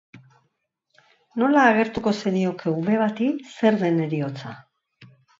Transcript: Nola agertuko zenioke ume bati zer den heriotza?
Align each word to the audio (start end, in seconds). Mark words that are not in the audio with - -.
Nola 1.41 1.65
agertuko 1.73 2.13
zenioke 2.23 2.73
ume 2.77 2.95
bati 3.01 3.27
zer 3.57 3.77
den 3.83 3.99
heriotza? 4.07 4.55